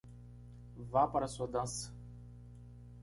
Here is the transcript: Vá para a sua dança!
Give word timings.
Vá 0.89 1.07
para 1.07 1.25
a 1.25 1.27
sua 1.27 1.47
dança! 1.47 1.93